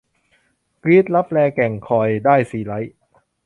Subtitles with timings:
[0.83, 2.95] กรี๊ด !'ลับแล แก่งคอย' ได้ซีไรต์!